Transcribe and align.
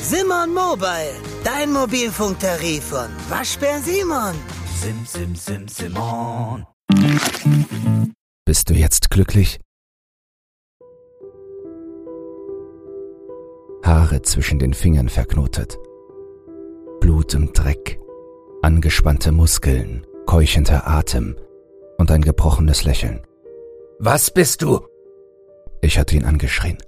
Simon 0.00 0.54
Mobile, 0.54 1.14
dein 1.44 1.72
Mobilfunktarif 1.72 2.84
von 2.84 3.08
Waschbär 3.28 3.80
Simon. 3.80 4.34
Sim, 4.80 5.04
sim, 5.04 5.34
sim, 5.34 5.68
Simon. 5.68 6.66
Bist 8.44 8.70
du 8.70 8.74
jetzt 8.74 9.10
glücklich? 9.10 9.58
Haare 13.82 14.22
zwischen 14.22 14.58
den 14.58 14.74
Fingern 14.74 15.08
verknotet. 15.08 15.78
Blut 17.00 17.34
und 17.34 17.58
Dreck. 17.58 17.98
Angespannte 18.62 19.32
Muskeln, 19.32 20.06
keuchender 20.26 20.86
Atem 20.88 21.36
und 21.98 22.10
ein 22.10 22.22
gebrochenes 22.22 22.84
Lächeln. 22.84 23.26
Was 23.98 24.30
bist 24.30 24.62
du? 24.62 24.80
Ich 25.82 25.98
hatte 25.98 26.16
ihn 26.16 26.24
angeschrien. 26.24 26.78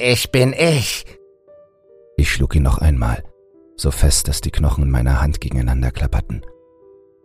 Ich 0.00 0.30
bin 0.30 0.52
ich. 0.52 1.04
Ich 2.16 2.30
schlug 2.30 2.54
ihn 2.54 2.62
noch 2.62 2.78
einmal, 2.78 3.24
so 3.76 3.90
fest, 3.90 4.28
dass 4.28 4.40
die 4.40 4.52
Knochen 4.52 4.84
in 4.84 4.90
meiner 4.90 5.20
Hand 5.20 5.40
gegeneinander 5.40 5.90
klapperten. 5.90 6.44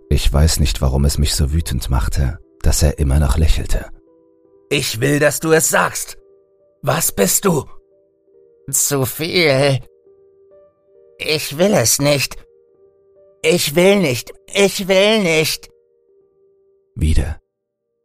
Ich 0.09 0.31
weiß 0.31 0.59
nicht, 0.59 0.81
warum 0.81 1.05
es 1.05 1.19
mich 1.19 1.35
so 1.35 1.53
wütend 1.53 1.89
machte, 1.91 2.39
dass 2.61 2.81
er 2.81 2.97
immer 2.97 3.19
noch 3.19 3.37
lächelte. 3.37 3.85
Ich 4.69 4.99
will, 4.99 5.19
dass 5.19 5.39
du 5.39 5.51
es 5.51 5.69
sagst. 5.69 6.17
Was 6.81 7.11
bist 7.11 7.45
du? 7.45 7.65
Zu 8.71 9.05
viel. 9.05 9.79
Ich 11.19 11.57
will 11.57 11.73
es 11.73 11.99
nicht. 11.99 12.37
Ich 13.43 13.75
will 13.75 13.99
nicht. 13.99 14.31
Ich 14.51 14.87
will 14.87 15.21
nicht. 15.21 15.69
Wieder. 16.95 17.39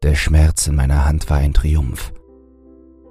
Der 0.02 0.14
Schmerz 0.14 0.66
in 0.66 0.74
meiner 0.74 1.06
Hand 1.06 1.30
war 1.30 1.38
ein 1.38 1.54
Triumph. 1.54 2.12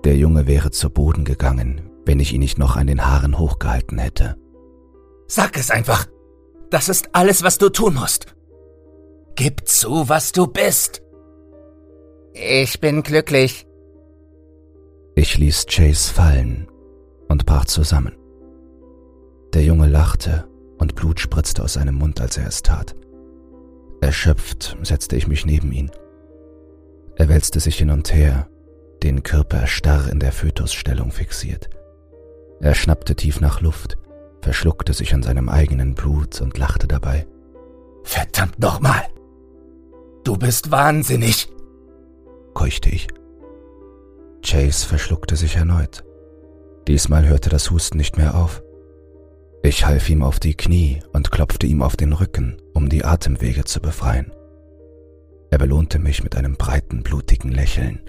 Der 0.03 0.15
Junge 0.15 0.47
wäre 0.47 0.71
zu 0.71 0.89
Boden 0.89 1.25
gegangen, 1.25 1.89
wenn 2.05 2.19
ich 2.19 2.33
ihn 2.33 2.39
nicht 2.39 2.57
noch 2.57 2.75
an 2.75 2.87
den 2.87 3.05
Haaren 3.05 3.37
hochgehalten 3.37 3.97
hätte. 3.97 4.37
Sag 5.27 5.57
es 5.57 5.71
einfach. 5.71 6.05
Das 6.69 6.89
ist 6.89 7.09
alles, 7.13 7.43
was 7.43 7.57
du 7.57 7.69
tun 7.69 7.95
musst. 7.95 8.27
Gib 9.35 9.67
zu, 9.67 10.09
was 10.09 10.31
du 10.31 10.47
bist. 10.47 11.01
Ich 12.33 12.79
bin 12.79 13.03
glücklich. 13.03 13.67
Ich 15.15 15.37
ließ 15.37 15.65
Chase 15.67 16.13
fallen 16.13 16.67
und 17.27 17.45
brach 17.45 17.65
zusammen. 17.65 18.15
Der 19.53 19.63
Junge 19.63 19.87
lachte 19.87 20.47
und 20.77 20.95
Blut 20.95 21.19
spritzte 21.19 21.63
aus 21.63 21.73
seinem 21.73 21.95
Mund, 21.95 22.21
als 22.21 22.37
er 22.37 22.47
es 22.47 22.61
tat. 22.61 22.95
Erschöpft 24.01 24.77
setzte 24.83 25.15
ich 25.15 25.27
mich 25.27 25.45
neben 25.45 25.71
ihn. 25.71 25.91
Er 27.15 27.29
wälzte 27.29 27.59
sich 27.59 27.77
hin 27.77 27.89
und 27.89 28.13
her, 28.13 28.47
den 29.03 29.23
Körper 29.23 29.67
starr 29.67 30.09
in 30.09 30.19
der 30.19 30.31
Fötusstellung 30.31 31.11
fixiert. 31.11 31.69
Er 32.59 32.73
schnappte 32.73 33.15
tief 33.15 33.39
nach 33.39 33.61
Luft, 33.61 33.97
verschluckte 34.41 34.93
sich 34.93 35.13
an 35.13 35.23
seinem 35.23 35.49
eigenen 35.49 35.95
Blut 35.95 36.41
und 36.41 36.57
lachte 36.57 36.87
dabei. 36.87 37.27
Verdammt 38.03 38.59
nochmal! 38.59 39.03
Du 40.23 40.37
bist 40.37 40.71
wahnsinnig! 40.71 41.49
keuchte 42.53 42.89
ich. 42.89 43.07
Chase 44.41 44.87
verschluckte 44.87 45.35
sich 45.35 45.55
erneut. 45.55 46.03
Diesmal 46.87 47.27
hörte 47.27 47.49
das 47.49 47.69
Husten 47.69 47.97
nicht 47.97 48.17
mehr 48.17 48.35
auf. 48.35 48.63
Ich 49.61 49.85
half 49.85 50.09
ihm 50.09 50.23
auf 50.23 50.39
die 50.39 50.55
Knie 50.55 51.01
und 51.11 51.31
klopfte 51.31 51.67
ihm 51.67 51.81
auf 51.81 51.97
den 51.97 52.13
Rücken, 52.13 52.57
um 52.73 52.89
die 52.89 53.03
Atemwege 53.03 53.65
zu 53.65 53.81
befreien. 53.81 54.31
Er 55.49 55.57
belohnte 55.57 55.99
mich 55.99 56.23
mit 56.23 56.35
einem 56.35 56.55
breiten, 56.55 57.03
blutigen 57.03 57.51
Lächeln. 57.51 58.01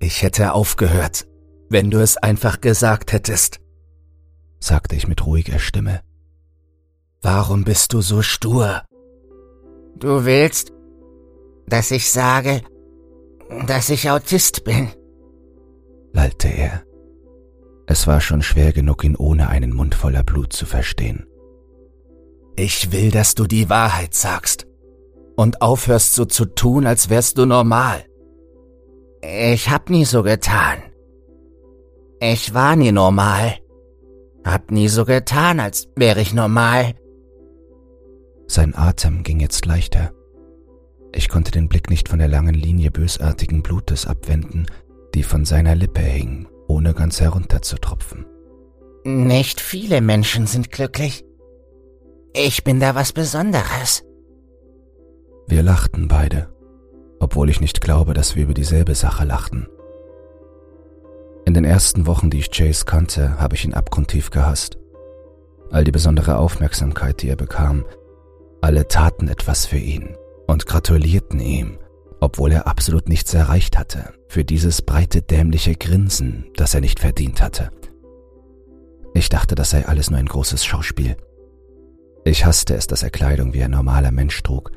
Ich 0.00 0.22
hätte 0.22 0.52
aufgehört, 0.52 1.26
wenn 1.68 1.90
du 1.90 1.98
es 1.98 2.16
einfach 2.16 2.60
gesagt 2.60 3.12
hättest, 3.12 3.60
sagte 4.60 4.96
ich 4.96 5.08
mit 5.08 5.26
ruhiger 5.26 5.58
Stimme. 5.58 6.00
Warum 7.20 7.64
bist 7.64 7.92
du 7.92 8.00
so 8.00 8.22
stur? 8.22 8.82
Du 9.96 10.24
willst, 10.24 10.72
dass 11.66 11.90
ich 11.90 12.10
sage, 12.10 12.62
dass 13.66 13.90
ich 13.90 14.08
Autist 14.10 14.64
bin, 14.64 14.88
lallte 16.12 16.48
er. 16.48 16.84
Es 17.86 18.06
war 18.06 18.20
schon 18.20 18.42
schwer 18.42 18.72
genug, 18.72 19.02
ihn 19.02 19.16
ohne 19.16 19.48
einen 19.48 19.74
Mund 19.74 19.94
voller 19.94 20.22
Blut 20.22 20.52
zu 20.52 20.66
verstehen. 20.66 21.26
Ich 22.54 22.92
will, 22.92 23.10
dass 23.10 23.34
du 23.34 23.46
die 23.46 23.70
Wahrheit 23.70 24.14
sagst 24.14 24.66
und 25.36 25.62
aufhörst 25.62 26.14
so 26.14 26.24
zu 26.24 26.44
tun, 26.44 26.86
als 26.86 27.08
wärst 27.08 27.38
du 27.38 27.46
normal. 27.46 28.04
Ich 29.22 29.70
hab 29.70 29.90
nie 29.90 30.04
so 30.04 30.22
getan. 30.22 30.78
Ich 32.20 32.54
war 32.54 32.76
nie 32.76 32.92
normal. 32.92 33.56
Hab 34.44 34.70
nie 34.70 34.88
so 34.88 35.04
getan, 35.04 35.60
als 35.60 35.88
wäre 35.96 36.20
ich 36.20 36.34
normal. 36.34 36.94
Sein 38.46 38.74
Atem 38.74 39.22
ging 39.22 39.40
jetzt 39.40 39.66
leichter. 39.66 40.12
Ich 41.12 41.28
konnte 41.28 41.50
den 41.50 41.68
Blick 41.68 41.90
nicht 41.90 42.08
von 42.08 42.18
der 42.18 42.28
langen 42.28 42.54
Linie 42.54 42.90
bösartigen 42.90 43.62
Blutes 43.62 44.06
abwenden, 44.06 44.66
die 45.14 45.22
von 45.22 45.44
seiner 45.44 45.74
Lippe 45.74 46.00
hing, 46.00 46.48
ohne 46.66 46.94
ganz 46.94 47.20
herunterzutropfen. 47.20 48.26
Nicht 49.04 49.60
viele 49.60 50.00
Menschen 50.00 50.46
sind 50.46 50.70
glücklich. 50.70 51.24
Ich 52.34 52.62
bin 52.62 52.78
da 52.78 52.94
was 52.94 53.12
Besonderes. 53.12 54.04
Wir 55.46 55.62
lachten 55.62 56.08
beide, 56.08 56.48
obwohl 57.20 57.50
ich 57.50 57.60
nicht 57.60 57.80
glaube, 57.80 58.14
dass 58.14 58.36
wir 58.36 58.44
über 58.44 58.54
dieselbe 58.54 58.94
Sache 58.94 59.24
lachten. 59.24 59.68
In 61.44 61.54
den 61.54 61.64
ersten 61.64 62.06
Wochen, 62.06 62.30
die 62.30 62.40
ich 62.40 62.50
Chase 62.50 62.84
kannte, 62.84 63.40
habe 63.40 63.54
ich 63.54 63.64
ihn 63.64 63.74
abgrundtief 63.74 64.30
gehasst. 64.30 64.78
All 65.70 65.84
die 65.84 65.92
besondere 65.92 66.38
Aufmerksamkeit, 66.38 67.22
die 67.22 67.28
er 67.28 67.36
bekam, 67.36 67.84
alle 68.60 68.88
taten 68.88 69.28
etwas 69.28 69.66
für 69.66 69.78
ihn 69.78 70.16
und 70.46 70.66
gratulierten 70.66 71.40
ihm, 71.40 71.78
obwohl 72.20 72.52
er 72.52 72.66
absolut 72.66 73.08
nichts 73.08 73.32
erreicht 73.34 73.78
hatte, 73.78 74.12
für 74.28 74.44
dieses 74.44 74.82
breite 74.82 75.22
dämliche 75.22 75.74
Grinsen, 75.74 76.50
das 76.56 76.74
er 76.74 76.80
nicht 76.80 77.00
verdient 77.00 77.40
hatte. 77.40 77.70
Ich 79.14 79.28
dachte, 79.28 79.54
das 79.54 79.70
sei 79.70 79.86
alles 79.86 80.10
nur 80.10 80.18
ein 80.18 80.26
großes 80.26 80.64
Schauspiel. 80.64 81.16
Ich 82.24 82.44
hasste 82.44 82.74
es, 82.74 82.86
dass 82.86 83.02
er 83.02 83.10
Kleidung 83.10 83.54
wie 83.54 83.62
ein 83.62 83.70
normaler 83.70 84.10
Mensch 84.10 84.42
trug 84.42 84.72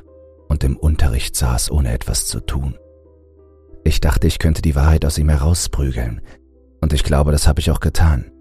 und 0.52 0.66
im 0.66 0.76
Unterricht 0.76 1.38
saß, 1.38 1.72
ohne 1.72 1.94
etwas 1.94 2.28
zu 2.28 2.42
tun. 2.42 2.78
Ich 3.86 4.02
dachte, 4.02 4.28
ich 4.28 4.38
könnte 4.38 4.62
die 4.62 4.76
Wahrheit 4.76 5.06
aus 5.06 5.18
ihm 5.18 5.30
herausprügeln, 5.30 6.20
und 6.82 6.92
ich 6.92 7.04
glaube, 7.04 7.32
das 7.32 7.48
habe 7.48 7.62
ich 7.62 7.72
auch 7.72 7.80
getan. 7.80 8.32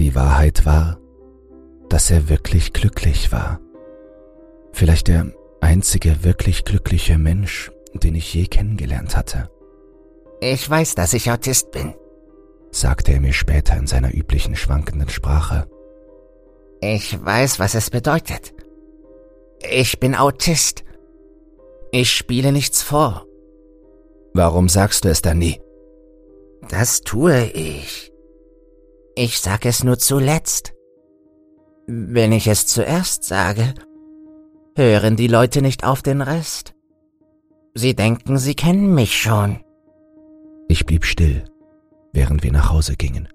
Die 0.00 0.16
Wahrheit 0.16 0.66
war, 0.66 0.98
dass 1.88 2.10
er 2.10 2.28
wirklich 2.28 2.72
glücklich 2.72 3.30
war. 3.30 3.60
Vielleicht 4.72 5.06
der 5.06 5.32
einzige 5.60 6.24
wirklich 6.24 6.64
glückliche 6.64 7.18
Mensch, 7.18 7.70
den 7.94 8.16
ich 8.16 8.34
je 8.34 8.46
kennengelernt 8.46 9.16
hatte. 9.16 9.48
Ich 10.40 10.68
weiß, 10.68 10.96
dass 10.96 11.12
ich 11.12 11.30
Autist 11.30 11.70
bin, 11.70 11.94
sagte 12.72 13.12
er 13.12 13.20
mir 13.20 13.32
später 13.32 13.76
in 13.76 13.86
seiner 13.86 14.12
üblichen 14.12 14.56
schwankenden 14.56 15.08
Sprache. 15.08 15.68
Ich 16.80 17.24
weiß, 17.24 17.60
was 17.60 17.76
es 17.76 17.90
bedeutet. 17.90 18.54
Ich 19.60 20.00
bin 20.00 20.16
Autist. 20.16 20.82
Ich 21.98 22.12
spiele 22.12 22.52
nichts 22.52 22.82
vor. 22.82 23.24
Warum 24.34 24.68
sagst 24.68 25.06
du 25.06 25.08
es 25.08 25.22
dann 25.22 25.38
nie? 25.38 25.58
Das 26.68 27.00
tue 27.00 27.46
ich. 27.46 28.12
Ich 29.14 29.40
sag 29.40 29.64
es 29.64 29.82
nur 29.82 29.98
zuletzt. 29.98 30.74
Wenn 31.86 32.32
ich 32.32 32.48
es 32.48 32.66
zuerst 32.66 33.24
sage, 33.24 33.72
hören 34.76 35.16
die 35.16 35.26
Leute 35.26 35.62
nicht 35.62 35.84
auf 35.84 36.02
den 36.02 36.20
Rest. 36.20 36.74
Sie 37.72 37.96
denken, 37.96 38.36
sie 38.36 38.54
kennen 38.54 38.94
mich 38.94 39.18
schon. 39.18 39.60
Ich 40.68 40.84
blieb 40.84 41.06
still, 41.06 41.44
während 42.12 42.42
wir 42.42 42.52
nach 42.52 42.70
Hause 42.70 42.96
gingen. 42.96 43.26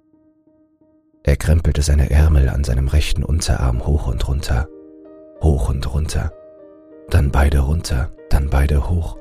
Er 1.23 1.35
krempelte 1.35 1.81
seine 1.81 2.11
Ärmel 2.11 2.47
an 2.47 2.63
seinem 2.63 2.89
rechten 2.89 3.23
Unterarm 3.23 3.87
hoch 3.87 4.05
und 4.05 4.27
runter, 4.27 4.67
hoch 5.41 5.69
und 5.69 5.91
runter, 5.91 6.31
dann 7.09 7.31
beide 7.31 7.59
runter, 7.59 8.11
dann 8.29 8.49
beide 8.49 8.89
hoch. 8.89 9.17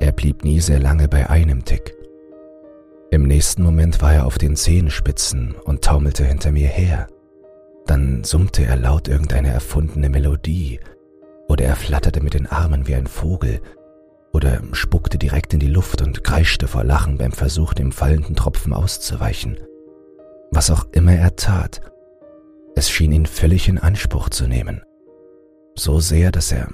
Er 0.00 0.12
blieb 0.12 0.44
nie 0.44 0.60
sehr 0.60 0.80
lange 0.80 1.08
bei 1.08 1.28
einem 1.28 1.64
Tick. 1.64 1.94
Im 3.10 3.24
nächsten 3.24 3.62
Moment 3.62 4.00
war 4.00 4.14
er 4.14 4.26
auf 4.26 4.38
den 4.38 4.56
Zehenspitzen 4.56 5.54
und 5.64 5.82
taumelte 5.82 6.24
hinter 6.24 6.52
mir 6.52 6.68
her. 6.68 7.08
Dann 7.86 8.24
summte 8.24 8.64
er 8.64 8.76
laut 8.76 9.08
irgendeine 9.08 9.48
erfundene 9.48 10.08
Melodie, 10.08 10.80
oder 11.48 11.64
er 11.64 11.76
flatterte 11.76 12.22
mit 12.22 12.34
den 12.34 12.46
Armen 12.46 12.86
wie 12.86 12.94
ein 12.94 13.08
Vogel, 13.08 13.60
oder 14.32 14.62
spuckte 14.72 15.18
direkt 15.18 15.52
in 15.52 15.60
die 15.60 15.66
Luft 15.66 16.00
und 16.02 16.22
kreischte 16.22 16.68
vor 16.68 16.84
Lachen 16.84 17.18
beim 17.18 17.32
Versuch, 17.32 17.74
dem 17.74 17.90
fallenden 17.90 18.36
Tropfen 18.36 18.72
auszuweichen. 18.72 19.58
Was 20.52 20.70
auch 20.70 20.86
immer 20.92 21.12
er 21.12 21.34
tat, 21.34 21.80
es 22.76 22.88
schien 22.88 23.12
ihn 23.12 23.26
völlig 23.26 23.68
in 23.68 23.78
Anspruch 23.78 24.30
zu 24.30 24.46
nehmen. 24.46 24.82
So 25.74 26.00
sehr, 26.00 26.30
dass 26.30 26.52
er, 26.52 26.68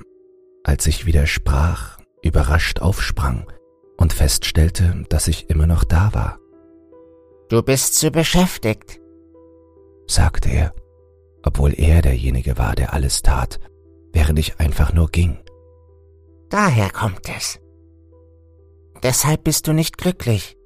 als 0.64 0.86
ich 0.86 1.06
wieder 1.06 1.26
sprach, 1.26 1.98
überrascht 2.22 2.80
aufsprang 2.80 3.46
und 3.96 4.12
feststellte, 4.12 5.04
dass 5.08 5.28
ich 5.28 5.48
immer 5.48 5.66
noch 5.66 5.84
da 5.84 6.12
war. 6.12 6.38
Du 7.48 7.62
bist 7.62 7.94
zu 7.94 8.10
beschäftigt, 8.10 9.00
sagte 10.06 10.50
er, 10.50 10.74
obwohl 11.44 11.72
er 11.74 12.02
derjenige 12.02 12.58
war, 12.58 12.74
der 12.74 12.92
alles 12.92 13.22
tat, 13.22 13.60
während 14.12 14.38
ich 14.38 14.58
einfach 14.58 14.92
nur 14.92 15.08
ging. 15.08 15.38
Daher 16.48 16.90
kommt 16.90 17.28
es. 17.36 17.60
Deshalb 19.02 19.44
bist 19.44 19.68
du 19.68 19.72
nicht 19.72 19.98
glücklich. 19.98 20.56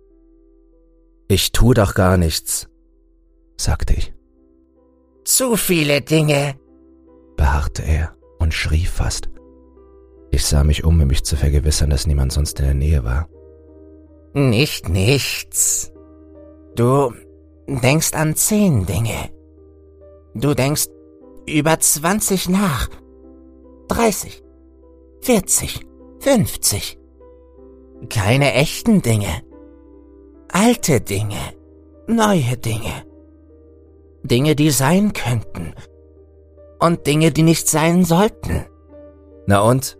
Ich 1.28 1.52
tu 1.52 1.74
doch 1.74 1.94
gar 1.94 2.16
nichts, 2.16 2.68
sagte 3.56 3.94
ich. 3.94 4.14
Zu 5.24 5.56
viele 5.56 6.00
Dinge, 6.00 6.58
beharrte 7.36 7.82
er 7.82 8.16
und 8.50 8.54
schrie 8.54 8.84
fast. 8.84 9.30
Ich 10.32 10.44
sah 10.44 10.64
mich 10.64 10.82
um, 10.82 11.00
um 11.00 11.06
mich 11.06 11.22
zu 11.22 11.36
vergewissern, 11.36 11.88
dass 11.90 12.08
niemand 12.08 12.32
sonst 12.32 12.58
in 12.58 12.64
der 12.64 12.74
Nähe 12.74 13.04
war. 13.04 13.28
Nicht 14.34 14.88
nichts. 14.88 15.92
Du 16.74 17.12
denkst 17.68 18.12
an 18.12 18.34
zehn 18.34 18.86
Dinge. 18.86 19.30
Du 20.34 20.54
denkst 20.54 20.88
über 21.46 21.78
zwanzig 21.78 22.48
nach. 22.48 22.88
Dreißig. 23.86 24.42
Vierzig. 25.20 25.86
Fünfzig. 26.18 26.98
Keine 28.08 28.52
echten 28.54 29.00
Dinge. 29.00 29.42
Alte 30.52 31.00
Dinge. 31.00 31.54
Neue 32.08 32.56
Dinge. 32.56 33.04
Dinge, 34.24 34.56
die 34.56 34.70
sein 34.70 35.12
könnten. 35.12 35.72
Und 36.80 37.06
Dinge, 37.06 37.30
die 37.30 37.42
nicht 37.42 37.68
sein 37.68 38.04
sollten. 38.04 38.64
Na 39.46 39.60
und? 39.60 39.98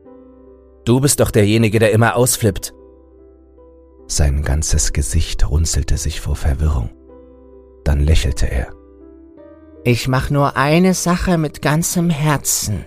Du 0.85 1.00
bist 1.00 1.21
doch 1.21 1.31
derjenige, 1.31 1.79
der 1.79 1.93
immer 1.93 2.17
ausflippt. 2.17 2.73
Sein 4.06 4.43
ganzes 4.43 4.93
Gesicht 4.93 5.49
runzelte 5.49 5.97
sich 5.99 6.21
vor 6.21 6.37
Verwirrung. 6.37 6.91
Dann 7.85 8.00
lächelte 8.00 8.50
er. 8.50 8.73
Ich 9.85 10.09
mach 10.09 10.31
nur 10.31 10.56
eine 10.56 10.94
Sache 10.94 11.38
mit 11.38 11.62
ganzem 11.62 12.11
Herzen. 12.11 12.87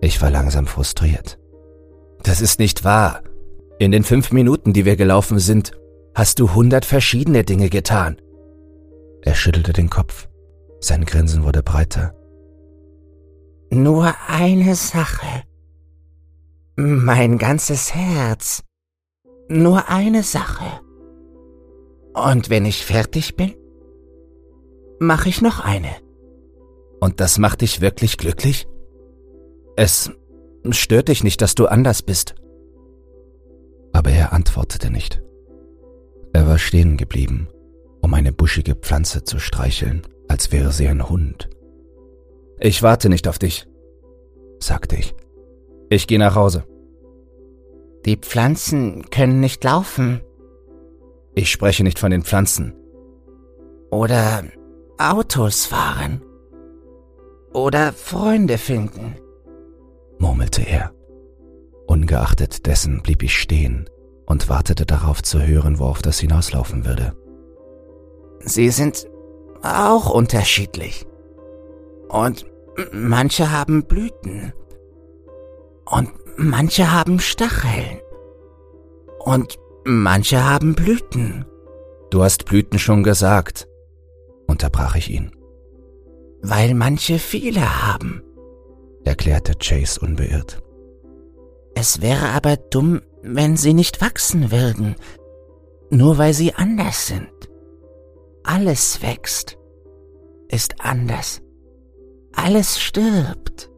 Ich 0.00 0.20
war 0.20 0.30
langsam 0.30 0.66
frustriert. 0.66 1.38
Das 2.22 2.40
ist 2.40 2.58
nicht 2.58 2.84
wahr. 2.84 3.22
In 3.78 3.90
den 3.90 4.04
fünf 4.04 4.32
Minuten, 4.32 4.72
die 4.72 4.84
wir 4.84 4.96
gelaufen 4.96 5.38
sind, 5.38 5.72
hast 6.14 6.38
du 6.38 6.54
hundert 6.54 6.84
verschiedene 6.84 7.42
Dinge 7.42 7.68
getan. 7.68 8.20
Er 9.22 9.34
schüttelte 9.34 9.72
den 9.72 9.90
Kopf. 9.90 10.28
Sein 10.80 11.04
Grinsen 11.04 11.44
wurde 11.44 11.62
breiter. 11.62 12.14
Nur 13.74 14.14
eine 14.28 14.74
Sache. 14.74 15.44
Mein 16.76 17.38
ganzes 17.38 17.94
Herz. 17.94 18.62
Nur 19.48 19.88
eine 19.88 20.22
Sache. 20.22 20.82
Und 22.12 22.50
wenn 22.50 22.66
ich 22.66 22.84
fertig 22.84 23.34
bin, 23.34 23.54
mache 24.98 25.30
ich 25.30 25.40
noch 25.40 25.60
eine. 25.60 25.88
Und 27.00 27.20
das 27.20 27.38
macht 27.38 27.62
dich 27.62 27.80
wirklich 27.80 28.18
glücklich? 28.18 28.68
Es 29.74 30.10
stört 30.68 31.08
dich 31.08 31.24
nicht, 31.24 31.40
dass 31.40 31.54
du 31.54 31.66
anders 31.66 32.02
bist. 32.02 32.34
Aber 33.94 34.10
er 34.10 34.34
antwortete 34.34 34.90
nicht. 34.90 35.22
Er 36.34 36.46
war 36.46 36.58
stehen 36.58 36.98
geblieben, 36.98 37.48
um 38.02 38.12
eine 38.12 38.34
buschige 38.34 38.74
Pflanze 38.74 39.24
zu 39.24 39.38
streicheln, 39.38 40.02
als 40.28 40.52
wäre 40.52 40.72
sie 40.72 40.88
ein 40.88 41.08
Hund. 41.08 41.48
Ich 42.64 42.80
warte 42.80 43.08
nicht 43.08 43.26
auf 43.26 43.40
dich, 43.40 43.66
sagte 44.60 44.94
ich. 44.94 45.16
Ich 45.90 46.06
gehe 46.06 46.20
nach 46.20 46.36
Hause. 46.36 46.62
Die 48.04 48.16
Pflanzen 48.16 49.10
können 49.10 49.40
nicht 49.40 49.64
laufen. 49.64 50.20
Ich 51.34 51.50
spreche 51.50 51.82
nicht 51.82 51.98
von 51.98 52.12
den 52.12 52.22
Pflanzen. 52.22 52.72
Oder 53.90 54.44
Autos 54.96 55.66
fahren. 55.66 56.22
Oder 57.52 57.92
Freunde 57.92 58.58
finden, 58.58 59.16
murmelte 60.20 60.62
er. 60.62 60.92
Ungeachtet 61.88 62.64
dessen 62.66 63.02
blieb 63.02 63.24
ich 63.24 63.36
stehen 63.36 63.90
und 64.24 64.48
wartete 64.48 64.86
darauf 64.86 65.20
zu 65.20 65.44
hören, 65.44 65.80
worauf 65.80 66.00
das 66.00 66.20
hinauslaufen 66.20 66.86
würde. 66.86 67.16
Sie 68.38 68.68
sind 68.68 69.08
auch 69.64 70.08
unterschiedlich. 70.10 71.06
Und 72.08 72.51
manche 72.92 73.50
haben 73.50 73.84
Blüten. 73.84 74.52
Und 75.84 76.10
manche 76.36 76.90
haben 76.92 77.20
Stacheln. 77.20 78.00
Und 79.18 79.58
manche 79.84 80.44
haben 80.44 80.74
Blüten. 80.74 81.44
Du 82.10 82.22
hast 82.22 82.44
Blüten 82.44 82.78
schon 82.78 83.02
gesagt, 83.02 83.68
unterbrach 84.46 84.96
ich 84.96 85.10
ihn. 85.10 85.32
Weil 86.42 86.74
manche 86.74 87.18
viele 87.18 87.82
haben, 87.82 88.22
erklärte 89.04 89.54
Chase 89.54 90.00
unbeirrt. 90.00 90.62
Es 91.74 92.02
wäre 92.02 92.28
aber 92.30 92.56
dumm, 92.56 93.00
wenn 93.22 93.56
sie 93.56 93.72
nicht 93.74 94.00
wachsen 94.00 94.50
würden, 94.50 94.96
nur 95.90 96.18
weil 96.18 96.34
sie 96.34 96.54
anders 96.54 97.06
sind. 97.06 97.30
Alles 98.42 99.02
wächst, 99.02 99.56
ist 100.48 100.80
anders. 100.80 101.40
Alles 102.34 102.80
stirbt. 102.80 103.70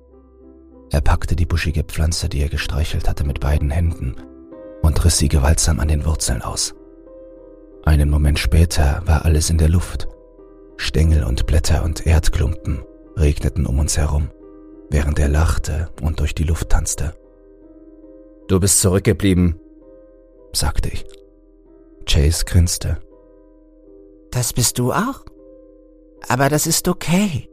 Er 0.90 1.00
packte 1.00 1.34
die 1.34 1.46
buschige 1.46 1.82
Pflanze, 1.82 2.28
die 2.28 2.40
er 2.40 2.48
gestreichelt 2.48 3.08
hatte, 3.08 3.24
mit 3.24 3.40
beiden 3.40 3.70
Händen 3.70 4.16
und 4.82 5.04
riss 5.04 5.18
sie 5.18 5.28
gewaltsam 5.28 5.80
an 5.80 5.88
den 5.88 6.04
Wurzeln 6.04 6.42
aus. 6.42 6.74
Einen 7.84 8.10
Moment 8.10 8.38
später 8.38 9.02
war 9.04 9.24
alles 9.24 9.50
in 9.50 9.58
der 9.58 9.68
Luft. 9.68 10.08
Stängel 10.76 11.24
und 11.24 11.46
Blätter 11.46 11.84
und 11.84 12.06
Erdklumpen 12.06 12.82
regneten 13.16 13.66
um 13.66 13.78
uns 13.78 13.96
herum, 13.96 14.30
während 14.90 15.18
er 15.18 15.28
lachte 15.28 15.90
und 16.02 16.20
durch 16.20 16.34
die 16.34 16.44
Luft 16.44 16.70
tanzte. 16.70 17.14
Du 18.48 18.60
bist 18.60 18.80
zurückgeblieben, 18.80 19.58
sagte 20.52 20.90
ich. 20.90 21.04
Chase 22.06 22.44
grinste. 22.44 22.98
Das 24.30 24.52
bist 24.52 24.78
du 24.78 24.92
auch? 24.92 25.24
Aber 26.28 26.48
das 26.48 26.66
ist 26.66 26.88
okay. 26.88 27.48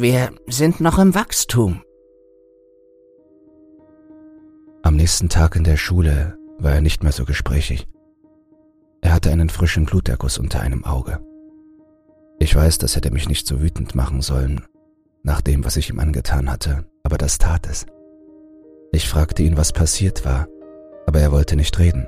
Wir 0.00 0.30
sind 0.46 0.80
noch 0.80 0.96
im 1.00 1.16
Wachstum. 1.16 1.82
Am 4.84 4.94
nächsten 4.94 5.28
Tag 5.28 5.56
in 5.56 5.64
der 5.64 5.76
Schule 5.76 6.38
war 6.60 6.74
er 6.74 6.80
nicht 6.80 7.02
mehr 7.02 7.10
so 7.10 7.24
gesprächig. 7.24 7.88
Er 9.00 9.12
hatte 9.12 9.32
einen 9.32 9.48
frischen 9.48 9.86
Bluterguss 9.86 10.38
unter 10.38 10.60
einem 10.60 10.84
Auge. 10.84 11.18
Ich 12.38 12.54
weiß, 12.54 12.78
das 12.78 12.94
hätte 12.94 13.10
mich 13.10 13.28
nicht 13.28 13.48
so 13.48 13.60
wütend 13.60 13.96
machen 13.96 14.20
sollen, 14.20 14.64
nach 15.24 15.40
dem, 15.40 15.64
was 15.64 15.76
ich 15.76 15.90
ihm 15.90 15.98
angetan 15.98 16.48
hatte, 16.48 16.84
aber 17.02 17.18
das 17.18 17.38
tat 17.38 17.66
es. 17.68 17.84
Ich 18.92 19.08
fragte 19.08 19.42
ihn, 19.42 19.56
was 19.56 19.72
passiert 19.72 20.24
war, 20.24 20.46
aber 21.08 21.18
er 21.18 21.32
wollte 21.32 21.56
nicht 21.56 21.76
reden. 21.76 22.06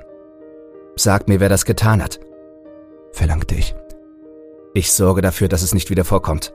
Sag 0.95 1.27
mir, 1.27 1.41
wer 1.41 1.49
das 1.49 1.65
getan 1.65 2.01
hat, 2.01 2.21
verlangte 3.11 3.55
ich. 3.55 3.75
Ich 4.73 4.93
sorge 4.93 5.21
dafür, 5.21 5.49
dass 5.49 5.61
es 5.61 5.73
nicht 5.73 5.89
wieder 5.89 6.05
vorkommt. 6.05 6.53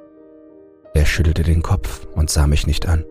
Er 0.96 1.04
schüttelte 1.04 1.42
den 1.42 1.60
Kopf 1.60 2.06
und 2.14 2.30
sah 2.30 2.46
mich 2.46 2.66
nicht 2.66 2.88
an. 2.88 3.04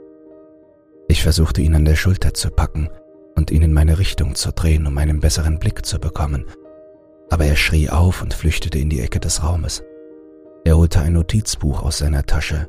Ich 1.08 1.22
versuchte 1.22 1.62
ihn 1.62 1.76
an 1.76 1.86
der 1.86 1.96
Schulter 1.96 2.34
zu 2.34 2.50
packen 2.50 2.90
und 3.36 3.52
ihn 3.52 3.62
in 3.62 3.74
meine 3.74 4.00
Richtung 4.00 4.34
zu 4.34 4.52
drehen, 4.52 4.88
um 4.88 4.98
einen 4.98 5.20
besseren 5.20 5.60
Blick 5.60 5.86
zu 5.86 6.00
bekommen, 6.00 6.46
aber 7.30 7.46
er 7.46 7.56
schrie 7.56 7.92
auf 7.92 8.24
und 8.24 8.34
flüchtete 8.34 8.80
in 8.80 8.90
die 8.90 9.02
Ecke 9.02 9.20
des 9.20 9.44
Raumes. 9.44 9.84
Er 10.64 10.78
holte 10.78 11.00
ein 11.00 11.14
Notizbuch 11.14 11.84
aus 11.84 12.00
seiner 12.00 12.26
Tasche 12.26 12.68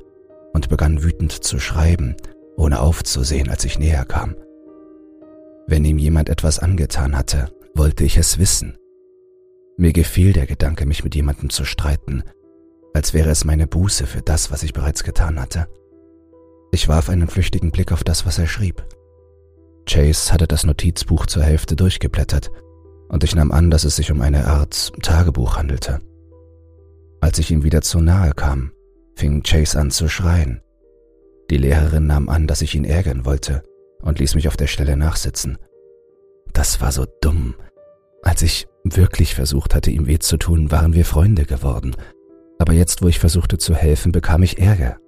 und 0.53 0.69
begann 0.69 1.03
wütend 1.03 1.33
zu 1.33 1.59
schreiben, 1.61 2.15
ohne 2.59 2.81
aufzusehen, 2.81 3.49
als 3.49 3.65
ich 3.65 3.79
näher 3.79 4.05
kam. 4.05 4.37
Wenn 5.67 5.87
ihm 5.87 5.97
jemand 5.97 6.29
etwas 6.29 6.59
angetan 6.59 7.17
hatte, 7.17 7.49
wollte 7.75 8.05
ich 8.05 8.19
es 8.19 8.39
wissen. 8.39 8.77
Mir 9.79 9.95
gefiel 9.95 10.35
der 10.35 10.47
Gedanke, 10.47 10.85
mich 10.85 11.05
mit 11.05 11.15
jemandem 11.15 11.49
zu 11.49 11.65
streiten, 11.65 12.23
als 12.97 13.13
wäre 13.13 13.29
es 13.29 13.45
meine 13.45 13.67
Buße 13.67 14.07
für 14.07 14.23
das, 14.23 14.51
was 14.51 14.63
ich 14.63 14.73
bereits 14.73 15.05
getan 15.05 15.39
hatte. 15.39 15.69
Ich 16.73 16.89
warf 16.89 17.11
einen 17.11 17.29
flüchtigen 17.29 17.71
Blick 17.71 17.93
auf 17.93 18.03
das, 18.03 18.25
was 18.25 18.39
er 18.39 18.47
schrieb. 18.47 18.83
Chase 19.85 20.33
hatte 20.33 20.47
das 20.47 20.65
Notizbuch 20.65 21.27
zur 21.27 21.43
Hälfte 21.43 21.77
durchgeblättert, 21.77 22.51
und 23.11 23.23
ich 23.23 23.37
nahm 23.37 23.53
an, 23.53 23.71
dass 23.71 23.85
es 23.85 23.97
sich 23.97 24.11
um 24.11 24.23
eine 24.23 24.47
Art 24.47 24.95
Tagebuch 25.03 25.59
handelte. 25.59 26.01
Als 27.21 27.39
ich 27.39 27.51
ihm 27.51 27.65
wieder 27.65 27.83
zu 27.83 28.01
nahe 28.01 28.33
kam, 28.33 28.73
fing 29.15 29.43
Chase 29.43 29.79
an 29.79 29.91
zu 29.91 30.09
schreien. 30.09 30.63
Die 31.51 31.59
Lehrerin 31.59 32.07
nahm 32.07 32.31
an, 32.31 32.47
dass 32.47 32.63
ich 32.63 32.75
ihn 32.75 32.87
ärgern 32.87 33.27
wollte 33.27 33.63
und 34.01 34.21
ließ 34.21 34.37
mich 34.37 34.49
auf 34.49 34.57
der 34.57 34.69
Stelle 34.69 34.97
nachsitzen. 34.97 35.59
Das 36.55 36.81
war 36.81 36.93
so 36.93 37.05
dumm. 37.21 37.57
Als 38.23 38.41
ich 38.41 38.67
wirklich 38.85 39.35
versucht 39.35 39.75
hatte, 39.75 39.91
ihm 39.91 40.07
weh 40.07 40.19
zu 40.19 40.39
tun, 40.39 40.71
waren 40.71 40.95
wir 40.95 41.05
Freunde 41.05 41.45
geworden. 41.45 41.95
Aber 42.59 42.73
jetzt, 42.73 43.03
wo 43.03 43.09
ich 43.09 43.19
versuchte 43.19 43.59
zu 43.59 43.75
helfen, 43.75 44.13
bekam 44.13 44.43
ich 44.43 44.59
Ärger. 44.59 44.99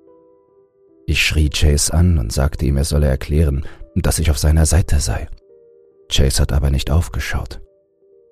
Ich 1.07 1.23
schrie 1.23 1.49
Chase 1.49 1.95
an 1.95 2.19
und 2.19 2.33
sagte 2.33 2.67
ihm, 2.67 2.77
er 2.77 2.85
solle 2.85 3.07
erklären, 3.07 3.65
dass 3.95 4.19
ich 4.19 4.31
auf 4.31 4.39
seiner 4.39 4.67
Seite 4.67 5.01
sei. 5.01 5.29
Chase 6.11 6.43
hat 6.43 6.53
aber 6.53 6.71
nicht 6.71 6.91
aufgeschaut. 6.91 7.61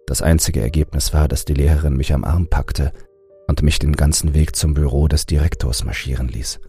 Das 0.06 0.22
einzige 0.22 0.60
Ergebnis 0.60 1.12
war, 1.12 1.26
dass 1.26 1.44
die 1.44 1.54
Lehrerin 1.54 1.96
mich 1.96 2.12
am 2.12 2.24
Arm 2.24 2.48
packte 2.48 2.92
und 3.48 3.62
mich 3.62 3.78
den 3.78 3.92
ganzen 3.92 4.34
Weg 4.34 4.54
zum 4.54 4.74
Büro 4.74 5.08
des 5.08 5.26
Direktors 5.26 5.84
marschieren 5.84 6.28
ließ. 6.28 6.60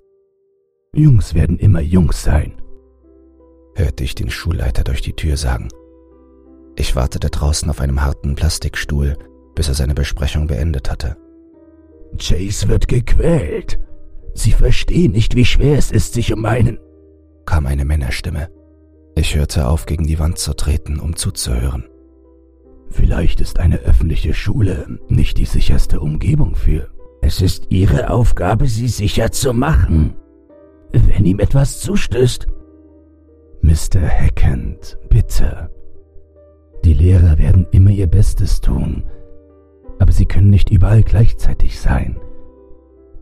Jungs 0.95 1.33
werden 1.33 1.59
immer 1.59 1.81
Jungs 1.81 2.23
sein, 2.23 2.53
hörte 3.75 4.03
ich 4.03 4.15
den 4.15 4.29
Schulleiter 4.29 4.83
durch 4.83 5.01
die 5.01 5.13
Tür 5.13 5.37
sagen. 5.37 5.69
Ich 6.75 6.95
wartete 6.95 7.29
draußen 7.29 7.69
auf 7.69 7.81
einem 7.81 8.01
harten 8.03 8.35
Plastikstuhl, 8.35 9.17
bis 9.55 9.67
er 9.67 9.73
seine 9.73 9.93
Besprechung 9.93 10.47
beendet 10.47 10.89
hatte. 10.89 11.17
Chase 12.17 12.67
wird 12.67 12.87
gequält. 12.87 13.79
Sie 14.33 14.51
verstehen 14.51 15.11
nicht, 15.11 15.35
wie 15.35 15.45
schwer 15.45 15.77
es 15.77 15.91
ist, 15.91 16.13
sich 16.13 16.31
um 16.33 16.45
einen, 16.45 16.79
kam 17.45 17.65
eine 17.65 17.85
Männerstimme. 17.85 18.49
Ich 19.15 19.35
hörte 19.35 19.67
auf, 19.67 19.85
gegen 19.85 20.05
die 20.05 20.19
Wand 20.19 20.37
zu 20.37 20.53
treten, 20.53 20.99
um 20.99 21.15
zuzuhören. 21.15 21.85
Vielleicht 22.89 23.41
ist 23.41 23.59
eine 23.59 23.79
öffentliche 23.79 24.33
Schule 24.33 24.99
nicht 25.07 25.37
die 25.37 25.45
sicherste 25.45 25.99
Umgebung 25.99 26.55
für. 26.55 26.89
Es 27.21 27.41
ist 27.41 27.65
Ihre 27.69 28.09
Aufgabe, 28.09 28.67
sie 28.67 28.87
sicher 28.87 29.31
zu 29.31 29.53
machen. 29.53 30.15
Wenn 30.91 31.25
ihm 31.25 31.39
etwas 31.39 31.79
zustößt. 31.81 32.47
Mr. 33.61 34.07
Hackend, 34.07 34.97
bitte. 35.09 35.69
Die 36.85 36.93
Lehrer 36.93 37.37
werden 37.37 37.67
immer 37.71 37.89
ihr 37.89 38.07
Bestes 38.07 38.61
tun, 38.61 39.03
aber 39.99 40.11
sie 40.11 40.25
können 40.25 40.49
nicht 40.49 40.69
überall 40.69 41.03
gleichzeitig 41.03 41.79
sein. 41.79 42.19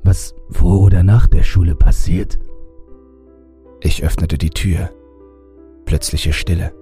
Was 0.04 0.36
vor 0.50 0.82
oder 0.82 1.04
nach 1.04 1.28
der 1.28 1.44
Schule 1.44 1.76
passiert. 1.76 2.40
Ich 3.82 4.04
öffnete 4.04 4.38
die 4.38 4.50
Tür. 4.50 4.90
Plötzliche 5.86 6.34
Stille. 6.34 6.74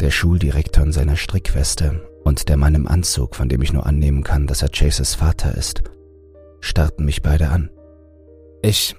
Der 0.00 0.10
Schuldirektor 0.10 0.84
in 0.84 0.92
seiner 0.92 1.16
Strickweste 1.16 2.00
und 2.24 2.48
der 2.48 2.56
Mann 2.56 2.74
im 2.74 2.88
Anzug, 2.88 3.34
von 3.36 3.48
dem 3.48 3.62
ich 3.62 3.72
nur 3.72 3.86
annehmen 3.86 4.22
kann, 4.22 4.46
dass 4.46 4.62
er 4.62 4.70
Chases 4.70 5.14
Vater 5.14 5.56
ist, 5.56 5.82
starrten 6.60 7.04
mich 7.04 7.22
beide 7.22 7.48
an. 7.48 7.70
Ich 8.62 8.96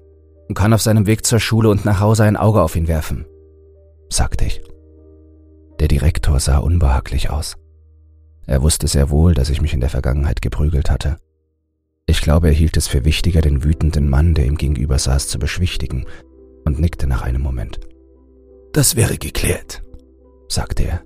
kann 0.54 0.74
auf 0.74 0.82
seinem 0.82 1.08
Weg 1.08 1.25
zur 1.25 1.39
Schule 1.39 1.70
und 1.70 1.86
nach 1.86 2.00
Hause 2.00 2.24
ein 2.24 2.38
Auge 2.38 2.62
auf 2.62 2.75
ihn 2.75 2.88
werfen, 2.88 3.25
sagte 4.10 4.46
ich. 4.46 4.62
Der 5.80 5.88
Direktor 5.88 6.39
sah 6.39 6.60
unbehaglich 6.60 7.30
aus. 7.30 7.58
Er 8.47 8.61
wusste 8.61 8.87
sehr 8.87 9.09
wohl, 9.09 9.33
dass 9.33 9.49
ich 9.49 9.61
mich 9.61 9.73
in 9.73 9.79
der 9.79 9.89
Vergangenheit 9.89 10.41
geprügelt 10.41 10.89
hatte. 10.89 11.17
Ich 12.05 12.21
glaube, 12.21 12.47
er 12.47 12.53
hielt 12.53 12.77
es 12.77 12.87
für 12.87 13.03
wichtiger, 13.03 13.41
den 13.41 13.63
wütenden 13.63 14.09
Mann, 14.09 14.35
der 14.35 14.45
ihm 14.45 14.57
gegenüber 14.57 14.99
saß, 14.99 15.27
zu 15.27 15.39
beschwichtigen, 15.39 16.05
und 16.63 16.79
nickte 16.79 17.07
nach 17.07 17.23
einem 17.23 17.41
Moment. 17.41 17.79
Das 18.73 18.95
wäre 18.95 19.17
geklärt, 19.17 19.83
sagte 20.47 20.83
er. 20.83 21.03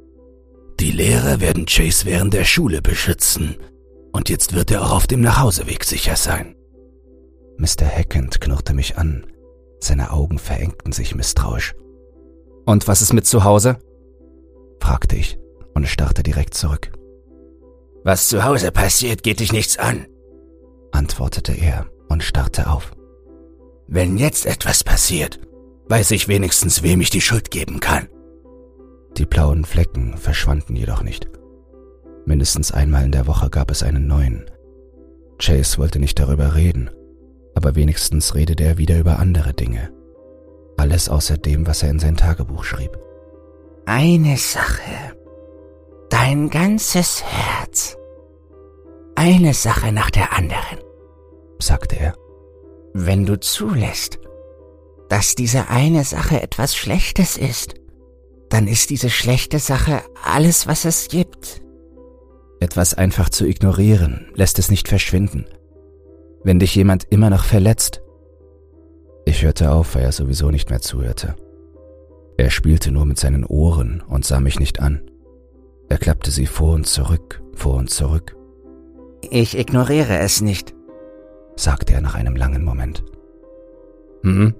Die 0.80 0.92
Lehrer 0.92 1.40
werden 1.40 1.66
Chase 1.66 2.06
während 2.06 2.34
der 2.34 2.44
Schule 2.44 2.82
beschützen, 2.82 3.58
und 4.12 4.30
jetzt 4.30 4.54
wird 4.54 4.72
er 4.72 4.84
auch 4.84 4.92
auf 4.92 5.08
dem 5.08 5.22
Nachhauseweg 5.22 5.84
sicher 5.84 6.16
sein. 6.16 6.56
Mr. 7.58 7.86
Hackend 7.86 8.42
knurrte 8.42 8.74
mich 8.74 8.98
an. 8.98 9.26
Seine 9.82 10.12
Augen 10.12 10.40
verengten 10.40 10.92
sich 10.92 11.16
misstrauisch. 11.16 11.76
Und 12.66 12.88
was 12.88 13.02
ist 13.02 13.14
mit 13.14 13.26
zu 13.26 13.44
Hause? 13.44 13.78
fragte 14.80 15.16
ich 15.16 15.38
und 15.74 15.88
starrte 15.88 16.24
direkt 16.24 16.54
zurück. 16.54 16.92
Was 18.04 18.30
zu 18.30 18.44
Hause 18.44 18.72
passiert, 18.72 19.24
geht 19.24 19.40
dich 19.40 19.52
nichts 19.52 19.78
an, 19.78 20.06
antwortete 20.92 21.54
er 21.54 21.88
und 22.08 22.24
starrte 22.24 22.70
auf. 22.70 22.92
Wenn 23.88 24.18
jetzt 24.18 24.46
etwas 24.46 24.84
passiert, 24.84 25.40
weiß 25.90 26.12
ich 26.12 26.28
wenigstens, 26.28 26.84
wem 26.84 27.02
ich 27.02 27.10
die 27.10 27.22
Schuld 27.22 27.52
geben 27.52 27.80
kann. 27.80 28.08
Die 29.18 29.26
blauen 29.26 29.66
Flecken 29.66 30.18
verschwanden 30.18 30.76
jedoch 30.76 31.04
nicht. 31.04 31.28
Mindestens 32.26 32.72
einmal 32.72 33.06
in 33.06 33.12
der 33.12 33.28
Woche 33.28 33.50
gab 33.50 33.72
es 33.72 33.84
einen 33.84 34.08
neuen. 34.08 34.46
Chase 35.40 35.78
wollte 35.78 36.00
nicht 36.00 36.20
darüber 36.20 36.56
reden, 36.56 36.90
aber 37.56 37.76
wenigstens 37.76 38.36
redete 38.36 38.64
er 38.64 38.78
wieder 38.78 39.00
über 39.00 39.20
andere 39.20 39.54
Dinge. 39.54 39.92
Alles 40.78 41.10
außer 41.10 41.38
dem, 41.38 41.68
was 41.68 41.84
er 41.84 41.90
in 41.90 42.00
sein 42.00 42.16
Tagebuch 42.16 42.64
schrieb. 42.64 42.98
Eine 43.86 44.38
Sache. 44.38 45.18
Dein 46.10 46.50
ganzes 46.50 47.24
Herz. 47.24 47.98
Eine 49.16 49.54
Sache 49.54 49.92
nach 49.92 50.10
der 50.10 50.34
anderen, 50.34 50.80
sagte 51.60 52.00
er. 52.00 52.16
Wenn 52.94 53.26
du 53.26 53.40
zulässt, 53.40 54.20
dass 55.10 55.36
diese 55.36 55.70
eine 55.70 56.04
Sache 56.04 56.42
etwas 56.42 56.76
Schlechtes 56.76 57.38
ist, 57.38 57.76
dann 58.50 58.68
ist 58.68 58.90
diese 58.90 59.10
schlechte 59.10 59.60
Sache 59.60 60.02
alles, 60.24 60.68
was 60.68 60.86
es 60.86 61.08
gibt. 61.08 61.62
Etwas 62.60 62.94
einfach 62.94 63.30
zu 63.30 63.46
ignorieren, 63.46 64.32
lässt 64.34 64.60
es 64.60 64.72
nicht 64.72 64.88
verschwinden. 64.88 65.46
Wenn 66.44 66.60
dich 66.60 66.76
jemand 66.76 67.06
immer 67.10 67.30
noch 67.30 67.44
verletzt. 67.44 68.02
Ich 69.26 69.44
hörte 69.44 69.72
auf, 69.72 69.96
weil 69.96 70.04
er 70.04 70.12
sowieso 70.12 70.50
nicht 70.50 70.70
mehr 70.70 70.82
zuhörte. 70.82 71.36
Er 72.38 72.50
spielte 72.50 72.92
nur 72.92 73.06
mit 73.06 73.20
seinen 73.20 73.46
Ohren 73.46 74.02
und 74.08 74.26
sah 74.26 74.40
mich 74.40 74.60
nicht 74.60 74.80
an. 74.80 75.09
Er 75.90 75.98
klappte 75.98 76.32
sie 76.32 76.46
vor 76.46 76.74
und 76.74 76.86
zurück, 76.86 77.42
vor 77.56 77.76
und 77.76 77.90
zurück. 77.90 78.36
Ich 79.32 79.58
ignoriere 79.58 80.20
es 80.20 80.42
nicht, 80.42 80.74
sagte 81.56 81.94
er 81.94 82.02
nach 82.02 82.16
einem 82.16 82.36
langen 82.36 82.64
Moment. 82.64 83.04
Mhm. 84.22 84.56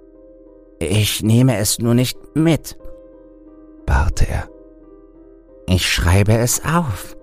Ich 0.80 1.22
nehme 1.24 1.58
es 1.58 1.80
nur 1.80 1.94
nicht 1.94 2.18
mit, 2.36 2.78
beharrte 3.86 4.28
er. 4.28 4.50
Ich 5.68 5.88
schreibe 5.88 6.34
es 6.34 6.64
auf. 6.66 7.16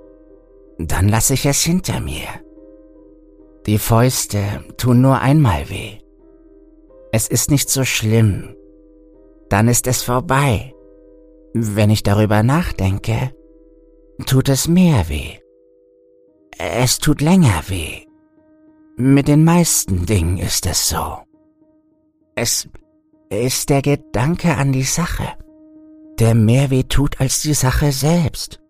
Dann 0.78 1.08
lasse 1.08 1.34
ich 1.34 1.46
es 1.46 1.62
hinter 1.62 2.00
mir. 2.00 2.28
Die 3.66 3.78
Fäuste 3.78 4.38
tun 4.76 5.00
nur 5.00 5.20
einmal 5.20 5.68
weh. 5.68 5.98
Es 7.10 7.26
ist 7.26 7.50
nicht 7.50 7.70
so 7.70 7.84
schlimm. 7.84 8.54
Dann 9.48 9.68
ist 9.68 9.86
es 9.86 10.02
vorbei. 10.02 10.74
Wenn 11.54 11.90
ich 11.90 12.02
darüber 12.02 12.42
nachdenke, 12.42 13.32
tut 14.24 14.48
es 14.48 14.68
mehr 14.68 15.08
weh. 15.08 15.38
Es 16.58 16.98
tut 16.98 17.20
länger 17.20 17.62
weh. 17.68 18.06
Mit 18.96 19.28
den 19.28 19.44
meisten 19.44 20.06
Dingen 20.06 20.38
ist 20.38 20.64
es 20.64 20.88
so. 20.88 21.18
Es 22.34 22.68
ist 23.28 23.68
der 23.68 23.82
Gedanke 23.82 24.56
an 24.56 24.72
die 24.72 24.84
Sache, 24.84 25.26
der 26.18 26.34
mehr 26.34 26.70
weh 26.70 26.84
tut 26.84 27.20
als 27.20 27.42
die 27.42 27.54
Sache 27.54 27.92
selbst. 27.92 28.60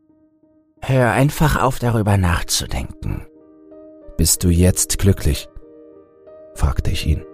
Hör 0.82 1.12
einfach 1.12 1.62
auf 1.62 1.78
darüber 1.78 2.16
nachzudenken. 2.16 3.26
Bist 4.16 4.42
du 4.42 4.48
jetzt 4.48 4.98
glücklich? 4.98 5.48
fragte 6.54 6.90
ich 6.90 7.06
ihn. 7.06 7.24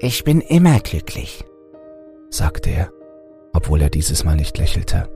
Ich 0.00 0.24
bin 0.24 0.40
immer 0.40 0.80
glücklich, 0.80 1.44
sagte 2.30 2.70
er, 2.70 2.90
obwohl 3.52 3.82
er 3.82 3.90
dieses 3.90 4.24
Mal 4.24 4.36
nicht 4.36 4.56
lächelte. 4.58 5.11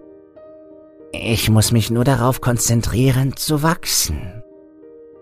Ich 1.23 1.49
muss 1.49 1.73
mich 1.73 1.91
nur 1.91 2.05
darauf 2.05 2.41
konzentrieren, 2.41 3.37
zu 3.37 3.63
wachsen. 3.63 4.43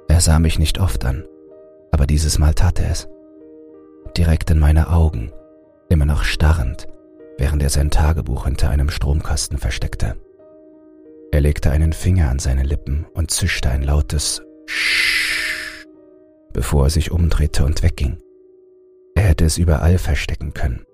Er 0.09 0.21
sah 0.21 0.39
mich 0.39 0.59
nicht 0.59 0.81
oft 0.81 1.05
an, 1.05 1.25
aber 1.93 2.07
dieses 2.07 2.39
Mal 2.39 2.55
tat 2.55 2.81
er 2.81 2.91
es. 2.91 3.09
Direkt 4.17 4.51
in 4.51 4.59
meine 4.59 4.91
Augen, 4.91 5.33
immer 5.89 6.05
noch 6.05 6.25
starrend, 6.25 6.87
während 7.39 7.63
er 7.63 7.71
sein 7.71 7.91
Tagebuch 7.91 8.47
hinter 8.47 8.71
einem 8.71 8.91
Stromkasten 8.91 9.59
versteckte. 9.59 10.17
Er 11.31 11.41
legte 11.41 11.71
einen 11.71 11.93
Finger 11.93 12.31
an 12.31 12.39
seine 12.39 12.65
Lippen 12.65 13.07
und 13.15 13.31
zischte 13.31 13.71
ein 13.71 13.83
lautes 13.83 14.43
Sch, 14.67 15.87
bevor 16.53 16.85
er 16.85 16.91
sich 16.91 17.11
umdrehte 17.11 17.65
und 17.65 17.83
wegging. 17.83 18.19
Er 19.15 19.25
hätte 19.25 19.45
es 19.45 19.59
überall 19.59 19.99
verstecken 19.99 20.55
können, 20.55 20.85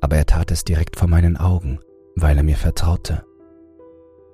aber 0.00 0.16
er 0.16 0.26
tat 0.26 0.50
es 0.50 0.64
direkt 0.64 0.96
vor 0.96 1.08
meinen 1.08 1.36
Augen, 1.36 1.80
weil 2.16 2.36
er 2.36 2.42
mir 2.42 2.56
vertraute. 2.56 3.24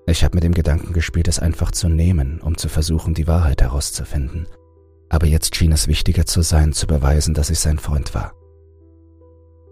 Ich 0.09 0.25
habe 0.25 0.37
mit 0.37 0.43
dem 0.43 0.55
Gedanken 0.55 0.95
gespielt, 0.95 1.29
es 1.29 1.39
einfach 1.39 1.71
zu 1.71 1.91
nehmen, 1.91 2.41
um 2.41 2.57
zu 2.57 2.71
versuchen, 2.71 3.13
die 3.13 3.27
Wahrheit 3.27 3.61
herauszufinden. 3.61 4.47
Aber 5.11 5.27
jetzt 5.27 5.55
schien 5.55 5.71
es 5.71 5.87
wichtiger 5.87 6.25
zu 6.25 6.41
sein, 6.41 6.73
zu 6.73 6.87
beweisen, 6.87 7.35
dass 7.35 7.51
ich 7.51 7.59
sein 7.59 7.79
Freund 7.79 8.15
war. 8.15 8.33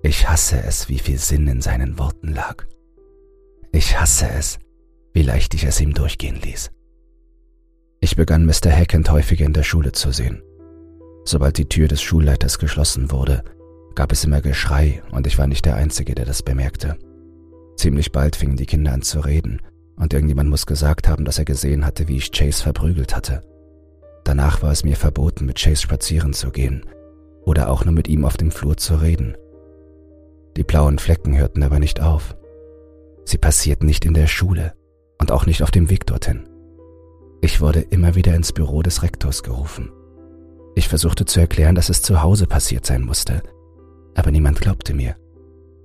Ich 0.02 0.28
hasse 0.28 0.62
es, 0.62 0.90
wie 0.90 0.98
viel 0.98 1.16
Sinn 1.16 1.48
in 1.48 1.62
seinen 1.62 1.98
Worten 1.98 2.34
lag. 2.34 2.66
Ich 3.72 3.98
hasse 3.98 4.28
es, 4.28 4.58
wie 5.14 5.22
leicht 5.22 5.54
ich 5.54 5.64
es 5.64 5.80
ihm 5.80 5.94
durchgehen 5.94 6.38
ließ. 6.42 6.70
Ich 8.00 8.14
begann 8.14 8.44
Mr. 8.44 8.70
Hackend 8.70 9.10
häufiger 9.10 9.46
in 9.46 9.54
der 9.54 9.62
Schule 9.62 9.92
zu 9.92 10.12
sehen. 10.12 10.42
Sobald 11.24 11.56
die 11.56 11.68
Tür 11.68 11.88
des 11.88 12.02
Schulleiters 12.02 12.58
geschlossen 12.58 13.10
wurde, 13.10 13.42
gab 13.94 14.12
es 14.12 14.22
immer 14.24 14.42
Geschrei 14.42 15.02
und 15.12 15.26
ich 15.26 15.38
war 15.38 15.46
nicht 15.46 15.64
der 15.64 15.76
Einzige, 15.76 16.14
der 16.14 16.26
das 16.26 16.42
bemerkte. 16.42 16.98
Ziemlich 17.78 18.12
bald 18.12 18.36
fingen 18.36 18.56
die 18.56 18.66
Kinder 18.66 18.92
an 18.92 19.00
zu 19.00 19.20
reden 19.20 19.62
und 19.96 20.12
irgendjemand 20.12 20.50
muss 20.50 20.66
gesagt 20.66 21.08
haben, 21.08 21.24
dass 21.24 21.38
er 21.38 21.44
gesehen 21.44 21.84
hatte, 21.84 22.08
wie 22.08 22.16
ich 22.16 22.32
Chase 22.32 22.62
verprügelt 22.62 23.16
hatte. 23.16 23.42
Danach 24.24 24.62
war 24.62 24.72
es 24.72 24.84
mir 24.84 24.96
verboten, 24.96 25.46
mit 25.46 25.58
Chase 25.58 25.82
spazieren 25.82 26.32
zu 26.32 26.50
gehen 26.50 26.84
oder 27.44 27.70
auch 27.70 27.84
nur 27.84 27.94
mit 27.94 28.08
ihm 28.08 28.24
auf 28.24 28.36
dem 28.36 28.50
Flur 28.50 28.76
zu 28.76 28.96
reden. 28.96 29.36
Die 30.56 30.64
blauen 30.64 30.98
Flecken 30.98 31.36
hörten 31.36 31.62
aber 31.62 31.78
nicht 31.78 32.00
auf. 32.00 32.36
Sie 33.24 33.38
passierten 33.38 33.86
nicht 33.86 34.04
in 34.04 34.14
der 34.14 34.26
Schule 34.26 34.74
und 35.20 35.30
auch 35.30 35.46
nicht 35.46 35.62
auf 35.62 35.70
dem 35.70 35.90
Weg 35.90 36.06
dorthin. 36.06 36.48
Ich 37.40 37.60
wurde 37.60 37.80
immer 37.80 38.14
wieder 38.14 38.34
ins 38.34 38.52
Büro 38.52 38.82
des 38.82 39.02
Rektors 39.02 39.42
gerufen. 39.42 39.90
Ich 40.74 40.88
versuchte 40.88 41.24
zu 41.24 41.40
erklären, 41.40 41.74
dass 41.74 41.88
es 41.88 42.02
zu 42.02 42.22
Hause 42.22 42.46
passiert 42.46 42.84
sein 42.84 43.02
musste, 43.02 43.42
aber 44.14 44.30
niemand 44.30 44.60
glaubte 44.60 44.94
mir. 44.94 45.16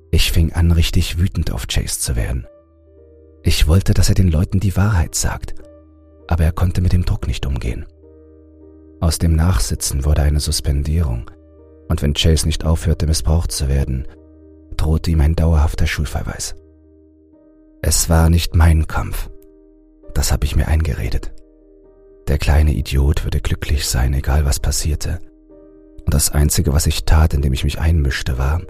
Ich 0.10 0.32
fing 0.32 0.52
an, 0.54 0.72
richtig 0.72 1.20
wütend 1.20 1.52
auf 1.52 1.68
Chase 1.68 2.00
zu 2.00 2.16
werden. 2.16 2.46
Ich 3.44 3.68
wollte, 3.68 3.94
dass 3.94 4.10
er 4.10 4.16
den 4.16 4.30
Leuten 4.30 4.60
die 4.60 4.76
Wahrheit 4.76 5.16
sagt, 5.16 5.56
aber 6.28 6.44
er 6.44 6.52
konnte 6.52 6.82
mit 6.82 6.94
dem 6.94 7.06
Druck 7.06 7.28
nicht 7.28 7.46
umgehen. 7.46 7.86
Aus 9.00 9.18
dem 9.18 9.36
Nachsitzen 9.36 10.06
wurde 10.06 10.22
eine 10.22 10.40
Suspendierung, 10.40 11.32
und 11.90 12.02
wenn 12.02 12.14
Chase 12.14 12.46
nicht 12.46 12.64
aufhörte, 12.64 13.08
missbraucht 13.08 13.52
zu 13.52 13.68
werden, 13.68 14.08
drohte 14.78 15.12
ihm 15.12 15.22
ein 15.22 15.36
dauerhafter 15.36 15.88
Schulverweis. 15.88 16.56
Es 17.82 18.10
war 18.10 18.30
nicht 18.30 18.56
mein 18.56 18.88
Kampf, 18.88 19.30
das 20.14 20.32
habe 20.32 20.46
ich 20.46 20.56
mir 20.56 20.68
eingeredet. 20.68 21.32
Der 22.28 22.38
kleine 22.38 22.74
Idiot 22.74 23.24
würde 23.24 23.42
glücklich 23.42 23.88
sein, 23.88 24.14
egal 24.14 24.46
was 24.46 24.60
passierte. 24.60 25.20
Und 26.06 26.14
das 26.14 26.30
Einzige, 26.30 26.74
was 26.74 26.86
ich 26.86 27.06
tat, 27.06 27.34
indem 27.34 27.54
ich 27.54 27.64
mich 27.64 27.80
einmischte, 27.80 28.38
war, 28.38 28.62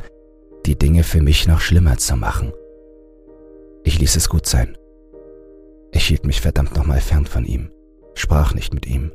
die 0.66 0.78
Dinge 0.78 1.04
für 1.04 1.22
mich 1.22 1.48
noch 1.48 1.60
schlimmer 1.60 1.98
zu 1.98 2.16
machen. 2.16 2.54
Ich 3.84 4.00
ließ 4.00 4.16
es 4.16 4.30
gut 4.30 4.46
sein. 4.46 4.78
Ich 5.92 6.06
hielt 6.06 6.26
mich 6.26 6.42
verdammt 6.42 6.76
nochmal 6.76 7.02
fern 7.02 7.26
von 7.26 7.46
ihm, 7.46 7.72
sprach 8.14 8.54
nicht 8.54 8.74
mit 8.74 8.86
ihm, 8.86 9.12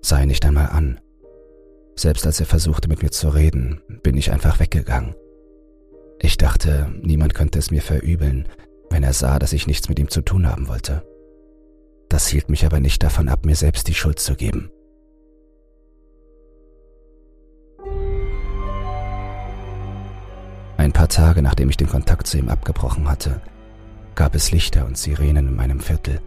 sah 0.00 0.20
ihn 0.20 0.28
nicht 0.28 0.44
einmal 0.44 0.68
an. 0.68 1.00
Selbst 1.94 2.26
als 2.26 2.40
er 2.40 2.46
versuchte 2.46 2.88
mit 2.88 3.02
mir 3.02 3.10
zu 3.10 3.28
reden, 3.28 3.80
bin 4.02 4.16
ich 4.16 4.30
einfach 4.30 4.58
weggegangen. 4.60 5.14
Ich 6.20 6.36
dachte, 6.36 6.92
niemand 7.02 7.34
könnte 7.34 7.58
es 7.58 7.70
mir 7.70 7.82
verübeln, 7.82 8.48
wenn 8.90 9.02
er 9.02 9.12
sah, 9.12 9.38
dass 9.38 9.52
ich 9.52 9.66
nichts 9.66 9.88
mit 9.88 9.98
ihm 9.98 10.08
zu 10.08 10.22
tun 10.22 10.46
haben 10.46 10.68
wollte. 10.68 11.02
Das 12.08 12.28
hielt 12.28 12.48
mich 12.48 12.64
aber 12.64 12.80
nicht 12.80 13.02
davon 13.02 13.28
ab, 13.28 13.44
mir 13.44 13.56
selbst 13.56 13.88
die 13.88 13.94
Schuld 13.94 14.18
zu 14.18 14.34
geben. 14.34 14.70
Ein 20.76 20.92
paar 20.92 21.08
Tage 21.08 21.42
nachdem 21.42 21.68
ich 21.70 21.76
den 21.76 21.88
Kontakt 21.88 22.26
zu 22.26 22.38
ihm 22.38 22.48
abgebrochen 22.48 23.08
hatte, 23.08 23.40
gab 24.16 24.34
es 24.34 24.50
Lichter 24.50 24.86
und 24.86 24.98
Sirenen 24.98 25.48
in 25.48 25.54
meinem 25.54 25.78
Viertel. 25.78 26.20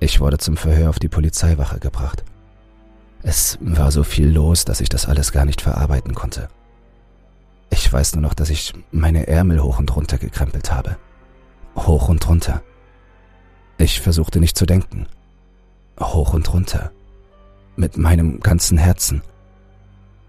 Ich 0.00 0.20
wurde 0.20 0.38
zum 0.38 0.56
Verhör 0.56 0.88
auf 0.88 0.98
die 0.98 1.08
Polizeiwache 1.08 1.78
gebracht. 1.78 2.24
Es 3.22 3.58
war 3.60 3.90
so 3.90 4.04
viel 4.04 4.28
los, 4.28 4.64
dass 4.64 4.80
ich 4.80 4.88
das 4.88 5.06
alles 5.06 5.32
gar 5.32 5.44
nicht 5.44 5.60
verarbeiten 5.60 6.14
konnte. 6.14 6.48
Ich 7.70 7.92
weiß 7.92 8.14
nur 8.14 8.22
noch, 8.22 8.34
dass 8.34 8.50
ich 8.50 8.72
meine 8.92 9.26
Ärmel 9.26 9.62
hoch 9.62 9.80
und 9.80 9.94
runter 9.94 10.16
gekrempelt 10.16 10.70
habe. 10.72 10.96
Hoch 11.74 12.08
und 12.08 12.26
runter. 12.28 12.62
Ich 13.78 14.00
versuchte 14.00 14.38
nicht 14.38 14.56
zu 14.56 14.64
denken. 14.64 15.06
Hoch 16.00 16.34
und 16.34 16.52
runter. 16.52 16.92
Mit 17.74 17.96
meinem 17.96 18.40
ganzen 18.40 18.78
Herzen. 18.78 19.22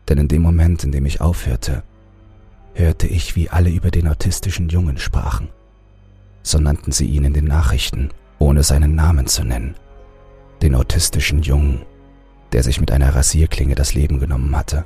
Denn 0.09 0.17
in 0.17 0.27
dem 0.27 0.41
Moment, 0.41 0.83
in 0.83 0.91
dem 0.91 1.05
ich 1.05 1.21
aufhörte, 1.21 1.83
hörte 2.73 3.07
ich, 3.07 3.35
wie 3.35 3.49
alle 3.49 3.69
über 3.69 3.91
den 3.91 4.07
autistischen 4.07 4.69
Jungen 4.69 4.97
sprachen. 4.97 5.49
So 6.47 6.59
nannten 6.59 6.93
sie 6.93 7.07
ihn 7.07 7.25
in 7.25 7.33
den 7.33 7.43
Nachrichten, 7.43 8.09
ohne 8.39 8.63
seinen 8.63 8.95
Namen 8.95 9.27
zu 9.27 9.43
nennen. 9.43 9.75
Den 10.61 10.75
autistischen 10.75 11.41
Jungen, 11.41 11.85
der 12.53 12.63
sich 12.63 12.79
mit 12.79 12.89
einer 12.89 13.13
Rasierklinge 13.13 13.75
das 13.75 13.93
Leben 13.93 14.21
genommen 14.21 14.55
hatte. 14.55 14.85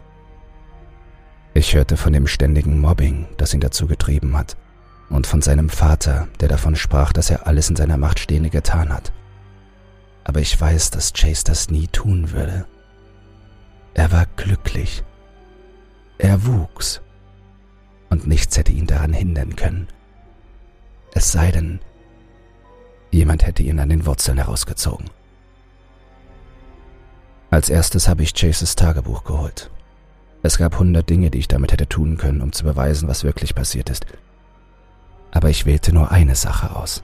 Ich 1.53 1.75
hörte 1.75 1.97
von 1.97 2.13
dem 2.13 2.25
ständigen 2.25 2.79
Mobbing, 2.79 3.27
das 3.37 3.53
ihn 3.53 3.59
dazu 3.59 3.85
getrieben 3.85 4.35
hat, 4.35 4.57
und 5.11 5.27
von 5.27 5.43
seinem 5.43 5.69
Vater, 5.69 6.29
der 6.39 6.47
davon 6.47 6.75
sprach, 6.75 7.13
dass 7.13 7.29
er 7.29 7.45
alles 7.45 7.69
in 7.69 7.75
seiner 7.75 7.97
Macht 7.97 8.17
Stehende 8.17 8.49
getan 8.49 8.91
hat. 8.91 9.13
Aber 10.23 10.39
ich 10.39 10.59
weiß, 10.59 10.89
dass 10.89 11.13
Chase 11.13 11.43
das 11.43 11.69
nie 11.69 11.85
tun 11.85 12.31
würde. 12.31 12.65
Er 13.93 14.11
war 14.11 14.25
glücklich. 14.35 15.03
Er 16.17 16.43
wuchs. 16.47 17.01
Und 18.09 18.25
nichts 18.25 18.57
hätte 18.57 18.71
ihn 18.71 18.87
daran 18.87 19.13
hindern 19.13 19.55
können. 19.55 19.87
Es 21.13 21.31
sei 21.31 21.51
denn, 21.51 21.79
jemand 23.11 23.45
hätte 23.45 23.63
ihn 23.63 23.79
an 23.79 23.89
den 23.89 24.05
Wurzeln 24.05 24.37
herausgezogen. 24.37 25.09
Als 27.49 27.69
erstes 27.69 28.07
habe 28.07 28.23
ich 28.23 28.33
Chases 28.33 28.75
Tagebuch 28.75 29.23
geholt. 29.23 29.69
Es 30.43 30.57
gab 30.57 30.79
hundert 30.79 31.09
Dinge, 31.09 31.29
die 31.29 31.39
ich 31.39 31.47
damit 31.47 31.71
hätte 31.71 31.87
tun 31.87 32.17
können, 32.17 32.41
um 32.41 32.51
zu 32.51 32.63
beweisen, 32.63 33.07
was 33.07 33.23
wirklich 33.23 33.53
passiert 33.53 33.89
ist 33.89 34.05
aber 35.31 35.49
ich 35.49 35.65
wählte 35.65 35.93
nur 35.93 36.11
eine 36.11 36.35
Sache 36.35 36.75
aus. 36.75 37.03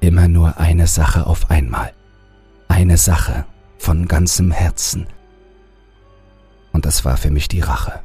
Immer 0.00 0.28
nur 0.28 0.58
eine 0.58 0.86
Sache 0.86 1.26
auf 1.26 1.50
einmal. 1.50 1.92
Eine 2.68 2.98
Sache 2.98 3.46
von 3.78 4.06
ganzem 4.06 4.50
Herzen. 4.50 5.06
Und 6.72 6.84
das 6.84 7.04
war 7.04 7.16
für 7.16 7.30
mich 7.30 7.48
die 7.48 7.60
Rache. 7.60 8.00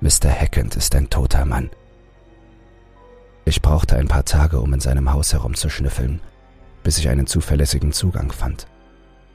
Mr. 0.00 0.30
Hackend 0.30 0.76
ist 0.76 0.94
ein 0.94 1.10
toter 1.10 1.44
Mann. 1.44 1.70
Ich 3.44 3.60
brauchte 3.60 3.96
ein 3.96 4.08
paar 4.08 4.24
Tage, 4.24 4.60
um 4.60 4.72
in 4.72 4.80
seinem 4.80 5.12
Haus 5.12 5.32
herumzuschnüffeln, 5.32 6.20
bis 6.82 6.98
ich 6.98 7.08
einen 7.08 7.26
zuverlässigen 7.26 7.92
Zugang 7.92 8.32
fand. 8.32 8.66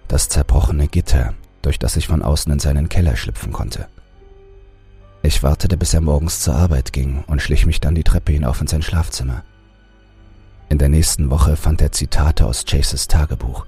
Das 0.08 0.30
zerbrochene 0.30 0.88
Gitter, 0.88 1.34
durch 1.62 1.78
das 1.78 1.96
ich 1.96 2.08
von 2.08 2.24
außen 2.24 2.52
in 2.52 2.60
seinen 2.60 2.90
Keller 2.90 3.16
schlüpfen 3.16 3.54
konnte. 3.54 3.88
Ich 5.22 5.44
wartete, 5.44 5.78
bis 5.78 5.94
er 5.94 6.02
morgens 6.02 6.40
zur 6.40 6.56
Arbeit 6.56 6.94
ging 6.94 7.24
und 7.28 7.42
schlich 7.42 7.66
mich 7.66 7.82
dann 7.82 7.94
die 7.94 8.04
Treppe 8.04 8.32
hinauf 8.32 8.62
in 8.62 8.68
sein 8.68 8.82
Schlafzimmer. 8.82 9.44
In 10.70 10.78
der 10.78 10.90
nächsten 10.90 11.30
Woche 11.30 11.56
fand 11.56 11.82
er 11.82 11.92
Zitate 11.92 12.46
aus 12.46 12.64
Chases 12.66 13.08
Tagebuch, 13.08 13.66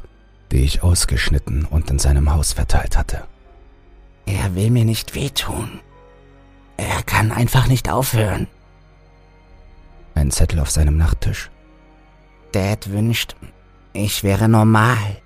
die 0.51 0.63
ich 0.63 0.81
ausgeschnitten 0.81 1.65
und 1.65 1.89
in 1.89 1.99
seinem 1.99 2.33
Haus 2.33 2.53
verteilt 2.53 2.97
hatte. 2.97 3.23
Er 4.25 4.55
will 4.55 4.69
mir 4.69 4.85
nicht 4.85 5.13
wehtun. 5.13 5.81
Er 6.77 7.03
kann 7.03 7.31
einfach 7.31 7.67
nicht 7.67 7.89
aufhören. 7.89 8.47
Ein 10.21 10.29
Zettel 10.29 10.59
auf 10.59 10.69
seinem 10.69 10.97
Nachttisch. 10.97 11.49
Dad 12.51 12.91
wünscht, 12.91 13.35
ich 13.91 14.23
wäre 14.23 14.47
normal. 14.47 15.17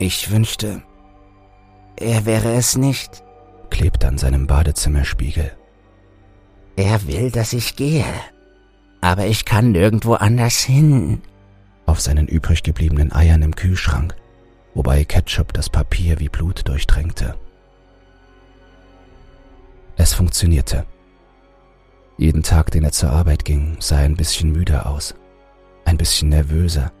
Ich 0.00 0.32
wünschte, 0.32 0.82
er 1.94 2.26
wäre 2.26 2.52
es 2.54 2.76
nicht 2.76 3.22
klebt 3.70 4.04
an 4.04 4.18
seinem 4.18 4.48
Badezimmerspiegel. 4.48 5.52
Er 6.74 7.06
will, 7.06 7.30
dass 7.30 7.52
ich 7.52 7.76
gehe, 7.76 8.04
aber 9.00 9.26
ich 9.26 9.44
kann 9.44 9.70
nirgendwo 9.70 10.14
anders 10.14 10.58
hin. 10.58 11.22
Auf 11.86 12.00
seinen 12.00 12.26
übrig 12.26 12.64
gebliebenen 12.64 13.12
Eiern 13.12 13.42
im 13.42 13.54
Kühlschrank, 13.54 14.16
wobei 14.74 15.04
Ketchup 15.04 15.52
das 15.52 15.70
Papier 15.70 16.18
wie 16.18 16.28
Blut 16.28 16.66
durchtränkte. 16.66 17.36
Es 19.96 20.12
funktionierte. 20.12 20.86
Jeden 22.18 22.42
Tag, 22.42 22.70
den 22.70 22.84
er 22.84 22.92
zur 22.92 23.10
Arbeit 23.10 23.44
ging, 23.44 23.76
sah 23.78 23.98
er 23.98 24.04
ein 24.04 24.16
bisschen 24.16 24.50
müder 24.50 24.86
aus, 24.86 25.14
ein 25.84 25.98
bisschen 25.98 26.30
nervöser. 26.30 26.92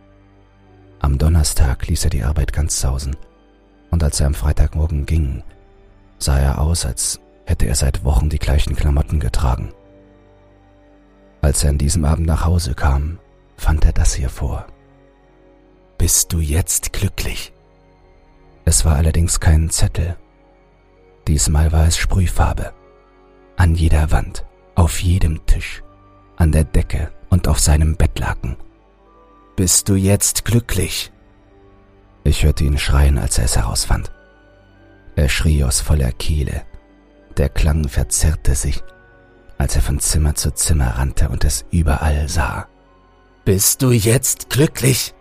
Am 1.00 1.16
Donnerstag 1.16 1.86
ließ 1.86 2.04
er 2.04 2.10
die 2.10 2.22
Arbeit 2.22 2.52
ganz 2.52 2.80
sausen, 2.80 3.16
und 3.90 4.02
als 4.02 4.20
er 4.20 4.26
am 4.26 4.34
Freitagmorgen 4.34 5.06
ging, 5.06 5.42
sah 6.18 6.38
er 6.38 6.60
aus, 6.60 6.84
als 6.84 7.20
hätte 7.46 7.66
er 7.66 7.74
seit 7.74 8.04
Wochen 8.04 8.28
die 8.28 8.38
gleichen 8.38 8.76
Klamotten 8.76 9.20
getragen. 9.20 9.72
Als 11.40 11.64
er 11.64 11.70
an 11.70 11.78
diesem 11.78 12.04
Abend 12.04 12.26
nach 12.26 12.44
Hause 12.44 12.74
kam, 12.74 13.18
fand 13.56 13.84
er 13.84 13.92
das 13.92 14.14
hier 14.14 14.28
vor. 14.28 14.66
Bist 15.96 16.32
du 16.32 16.40
jetzt 16.40 16.92
glücklich? 16.92 17.52
Es 18.66 18.84
war 18.84 18.96
allerdings 18.96 19.40
kein 19.40 19.70
Zettel. 19.70 20.16
Diesmal 21.26 21.72
war 21.72 21.86
es 21.86 21.96
Sprühfarbe. 21.96 22.74
An 23.56 23.74
jeder 23.74 24.10
Wand, 24.10 24.44
auf 24.76 25.02
jedem 25.02 25.44
Tisch, 25.46 25.82
an 26.36 26.52
der 26.52 26.64
Decke 26.64 27.10
und 27.30 27.48
auf 27.48 27.58
seinem 27.58 27.96
Bettlaken. 27.96 28.56
Bist 29.56 29.88
du 29.88 29.94
jetzt 29.94 30.44
glücklich? 30.44 31.10
Ich 32.24 32.44
hörte 32.44 32.64
ihn 32.64 32.78
schreien, 32.78 33.18
als 33.18 33.38
er 33.38 33.46
es 33.46 33.56
herausfand. 33.56 34.12
Er 35.16 35.28
schrie 35.28 35.64
aus 35.64 35.80
voller 35.80 36.12
Kehle. 36.12 36.62
Der 37.38 37.48
Klang 37.48 37.88
verzerrte 37.88 38.54
sich, 38.54 38.82
als 39.58 39.76
er 39.76 39.82
von 39.82 39.98
Zimmer 39.98 40.34
zu 40.34 40.52
Zimmer 40.52 40.98
rannte 40.98 41.30
und 41.30 41.44
es 41.44 41.64
überall 41.70 42.28
sah. 42.28 42.68
Bist 43.44 43.80
du 43.80 43.92
jetzt 43.92 44.50
glücklich? 44.50 45.14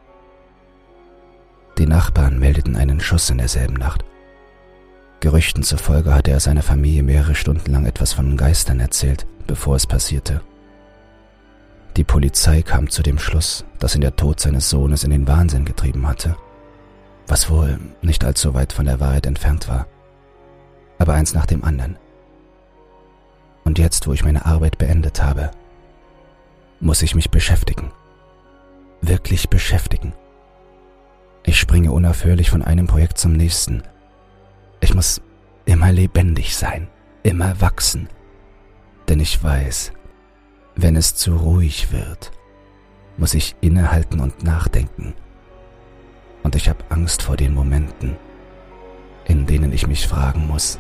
Die 1.77 1.85
Nachbarn 1.85 2.39
meldeten 2.39 2.75
einen 2.75 2.99
Schuss 2.99 3.29
in 3.29 3.37
derselben 3.37 3.75
Nacht. 3.75 4.03
Gerüchten 5.21 5.63
zufolge 5.63 6.13
hatte 6.13 6.31
er 6.31 6.39
seiner 6.39 6.63
Familie 6.63 7.03
mehrere 7.03 7.35
Stunden 7.35 7.71
lang 7.71 7.85
etwas 7.85 8.13
von 8.13 8.35
Geistern 8.35 8.79
erzählt, 8.79 9.25
bevor 9.47 9.75
es 9.75 9.87
passierte. 9.87 10.41
Die 11.97 12.03
Polizei 12.03 12.61
kam 12.61 12.89
zu 12.89 13.03
dem 13.03 13.19
Schluss, 13.19 13.65
dass 13.79 13.95
ihn 13.95 14.01
der 14.01 14.15
Tod 14.15 14.39
seines 14.39 14.69
Sohnes 14.69 15.03
in 15.03 15.11
den 15.11 15.27
Wahnsinn 15.27 15.65
getrieben 15.65 16.07
hatte 16.07 16.35
was 17.27 17.49
wohl 17.49 17.79
nicht 18.01 18.23
allzu 18.23 18.53
weit 18.53 18.73
von 18.73 18.85
der 18.85 18.99
Wahrheit 18.99 19.25
entfernt 19.25 19.67
war. 19.67 19.87
Aber 20.97 21.13
eins 21.13 21.33
nach 21.33 21.45
dem 21.45 21.63
anderen. 21.63 21.97
Und 23.63 23.79
jetzt, 23.79 24.07
wo 24.07 24.13
ich 24.13 24.23
meine 24.23 24.45
Arbeit 24.45 24.77
beendet 24.77 25.23
habe, 25.23 25.51
muss 26.79 27.01
ich 27.01 27.15
mich 27.15 27.31
beschäftigen. 27.31 27.91
Wirklich 29.01 29.49
beschäftigen. 29.49 30.13
Ich 31.43 31.59
springe 31.59 31.91
unaufhörlich 31.91 32.49
von 32.49 32.61
einem 32.61 32.87
Projekt 32.87 33.17
zum 33.17 33.33
nächsten. 33.33 33.83
Ich 34.79 34.93
muss 34.93 35.21
immer 35.65 35.91
lebendig 35.91 36.55
sein, 36.55 36.87
immer 37.23 37.59
wachsen. 37.59 38.07
Denn 39.07 39.19
ich 39.19 39.43
weiß, 39.43 39.91
wenn 40.75 40.95
es 40.95 41.15
zu 41.15 41.35
ruhig 41.35 41.91
wird, 41.91 42.31
muss 43.17 43.33
ich 43.33 43.55
innehalten 43.61 44.19
und 44.19 44.43
nachdenken. 44.43 45.13
Und 46.43 46.55
ich 46.55 46.69
habe 46.69 46.83
Angst 46.89 47.21
vor 47.21 47.37
den 47.37 47.53
Momenten, 47.53 48.17
in 49.25 49.45
denen 49.45 49.71
ich 49.71 49.87
mich 49.87 50.07
fragen 50.07 50.47
muss, 50.47 50.79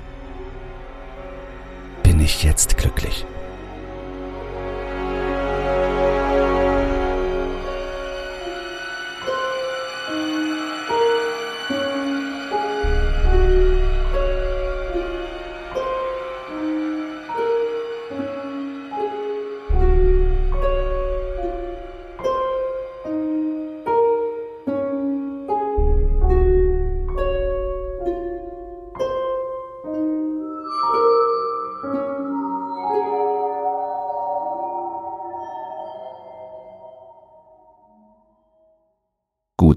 bin 2.03 2.19
ich 2.19 2.43
jetzt 2.43 2.77
glücklich? 2.77 3.25